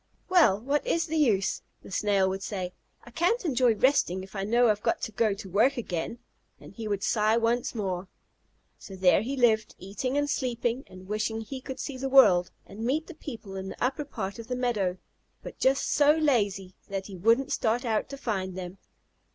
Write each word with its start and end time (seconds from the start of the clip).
"Well, 0.29 0.59
what 0.59 0.83
is 0.87 1.05
the 1.05 1.15
use?" 1.15 1.61
the 1.83 1.91
Snail 1.91 2.27
would 2.27 2.41
say. 2.41 2.73
"I 3.03 3.11
can't 3.11 3.45
enjoy 3.45 3.75
resting 3.75 4.23
if 4.23 4.35
I 4.35 4.43
know 4.43 4.69
I've 4.69 4.81
got 4.81 4.99
to 5.03 5.11
go 5.11 5.35
to 5.35 5.47
work 5.47 5.77
again," 5.77 6.17
and 6.59 6.73
he 6.73 6.87
would 6.87 7.03
sigh 7.03 7.37
once 7.37 7.75
more. 7.75 8.07
So 8.79 8.95
there 8.95 9.21
he 9.21 9.37
lived, 9.37 9.75
eating 9.77 10.17
and 10.17 10.27
sleeping, 10.27 10.85
and 10.87 11.07
wishing 11.07 11.41
he 11.41 11.61
could 11.61 11.79
see 11.79 11.99
the 11.99 12.09
world, 12.09 12.49
and 12.65 12.83
meet 12.83 13.05
the 13.05 13.13
people 13.13 13.55
in 13.55 13.69
the 13.69 13.77
upper 13.83 14.03
part 14.03 14.39
of 14.39 14.47
the 14.47 14.55
meadow, 14.55 14.97
but 15.43 15.59
just 15.59 15.87
so 15.91 16.15
lazy 16.15 16.73
that 16.89 17.05
he 17.05 17.15
wouldn't 17.15 17.51
start 17.53 17.85
out 17.85 18.09
to 18.09 18.17
find 18.17 18.57
them. 18.57 18.79